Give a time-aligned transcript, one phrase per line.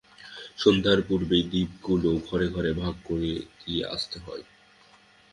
[0.57, 3.31] সন্ধ্যার পূর্বেই দীপগুলো ঘরে ঘরে ভাগ করে
[3.59, 4.43] দিয়ে আসতে হয়।